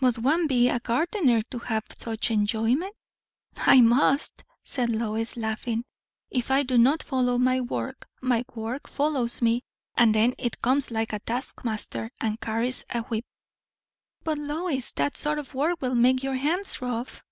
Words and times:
"Must 0.00 0.20
one 0.20 0.46
be 0.46 0.68
a 0.68 0.78
gardener, 0.78 1.42
to 1.50 1.58
have 1.58 1.82
such 1.98 2.30
enjoyment?" 2.30 2.94
"I 3.56 3.80
must," 3.80 4.44
said 4.62 4.88
Lois, 4.92 5.36
laughing. 5.36 5.84
"If 6.30 6.52
I 6.52 6.62
do 6.62 6.78
not 6.78 7.02
follow 7.02 7.38
my 7.38 7.60
work, 7.60 8.06
my 8.20 8.44
work 8.54 8.88
follows 8.88 9.42
me; 9.42 9.64
and 9.96 10.14
then 10.14 10.32
it 10.38 10.62
comes 10.62 10.92
like 10.92 11.12
a 11.12 11.18
taskmaster, 11.18 12.08
and 12.20 12.40
carries 12.40 12.84
a 12.90 13.00
whip." 13.02 13.24
"But, 14.22 14.38
Lois! 14.38 14.92
that 14.92 15.16
sort 15.16 15.40
of 15.40 15.54
work 15.54 15.82
will 15.82 15.96
make 15.96 16.22
your 16.22 16.36
hands 16.36 16.80
rough." 16.80 17.24